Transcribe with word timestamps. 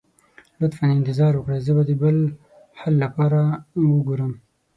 لطفا 0.59 0.85
انتظار 0.97 1.33
وکړئ، 1.35 1.59
زه 1.67 1.71
به 1.77 1.83
د 1.89 1.91
بل 2.01 2.17
حل 2.79 2.93
لپاره 3.03 3.41
وګورم. 3.93 4.31